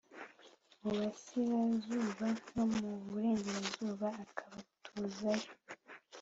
[0.79, 5.51] mu burasirazuba no mu burengerazuba akabatuza yo